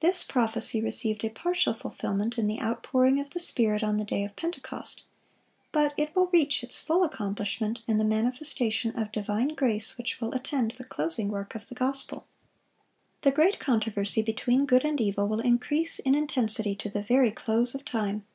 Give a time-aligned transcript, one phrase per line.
[0.00, 4.22] This prophecy received a partial fulfilment in the outpouring of the Spirit on the day
[4.22, 5.04] of Pentecost;
[5.72, 10.34] but it will reach its full accomplishment in the manifestation of divine grace which will
[10.34, 12.26] attend the closing work of the gospel.
[13.22, 17.74] The great controversy between good and evil will increase in intensity to the very close
[17.74, 18.26] of time.